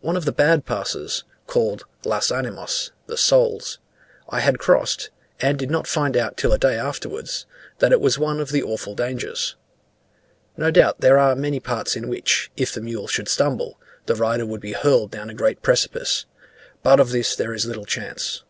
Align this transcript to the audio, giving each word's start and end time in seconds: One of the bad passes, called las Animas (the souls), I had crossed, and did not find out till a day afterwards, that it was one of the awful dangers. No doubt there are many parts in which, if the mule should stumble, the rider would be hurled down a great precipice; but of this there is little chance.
One 0.00 0.16
of 0.16 0.24
the 0.24 0.32
bad 0.32 0.64
passes, 0.64 1.24
called 1.46 1.84
las 2.02 2.32
Animas 2.32 2.90
(the 3.04 3.18
souls), 3.18 3.78
I 4.30 4.40
had 4.40 4.58
crossed, 4.58 5.10
and 5.40 5.58
did 5.58 5.70
not 5.70 5.86
find 5.86 6.16
out 6.16 6.38
till 6.38 6.54
a 6.54 6.58
day 6.58 6.74
afterwards, 6.78 7.44
that 7.80 7.92
it 7.92 8.00
was 8.00 8.18
one 8.18 8.40
of 8.40 8.50
the 8.50 8.62
awful 8.62 8.94
dangers. 8.94 9.56
No 10.56 10.70
doubt 10.70 11.02
there 11.02 11.18
are 11.18 11.36
many 11.36 11.60
parts 11.60 11.96
in 11.96 12.08
which, 12.08 12.50
if 12.56 12.72
the 12.72 12.80
mule 12.80 13.08
should 13.08 13.28
stumble, 13.28 13.78
the 14.06 14.14
rider 14.14 14.46
would 14.46 14.62
be 14.62 14.72
hurled 14.72 15.10
down 15.10 15.28
a 15.28 15.34
great 15.34 15.60
precipice; 15.60 16.24
but 16.82 16.98
of 16.98 17.10
this 17.10 17.36
there 17.36 17.52
is 17.52 17.66
little 17.66 17.84
chance. 17.84 18.44